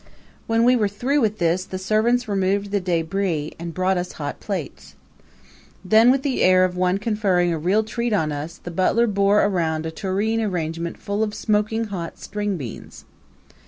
When 0.47 0.63
we 0.63 0.75
were 0.75 0.87
through 0.87 1.21
with 1.21 1.37
this 1.37 1.63
the 1.63 1.77
servants 1.77 2.27
removed 2.27 2.71
the 2.71 2.79
debris 2.79 3.53
and 3.59 3.71
brought 3.71 3.99
us 3.99 4.13
hot 4.13 4.39
plates. 4.39 4.95
Then, 5.85 6.09
with 6.09 6.23
the 6.23 6.41
air 6.41 6.65
of 6.65 6.75
one 6.75 6.97
conferring 6.97 7.53
a 7.53 7.59
real 7.59 7.83
treat 7.83 8.11
on 8.11 8.31
us, 8.31 8.57
the 8.57 8.71
butler 8.71 9.05
bore 9.05 9.43
around 9.45 9.85
a 9.85 9.91
tureen 9.91 10.41
arrangement 10.41 10.97
full 10.97 11.21
of 11.21 11.35
smoking 11.35 11.83
hot 11.93 12.17
string 12.17 12.57
beans. 12.57 13.05